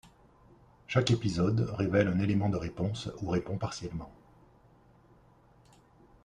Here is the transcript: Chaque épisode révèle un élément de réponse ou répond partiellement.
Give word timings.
Chaque 0.87 1.11
épisode 1.11 1.71
révèle 1.77 2.07
un 2.07 2.17
élément 2.17 2.49
de 2.49 2.57
réponse 2.57 3.11
ou 3.21 3.29
répond 3.29 3.59
partiellement. 3.59 4.09